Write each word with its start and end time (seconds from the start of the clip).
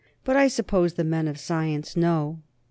But 0.23 0.35
I 0.35 0.47
suppose 0.47 0.93
the 0.95 1.03
men 1.03 1.27
of 1.27 1.37
science 1.37 1.95
know. 1.95 2.41